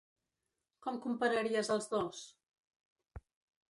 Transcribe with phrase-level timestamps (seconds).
[0.85, 2.27] Com compararies els dos?